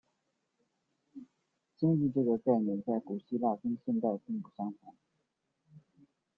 [1.77, 4.95] 经济这个概念在古希腊跟现代并不相同。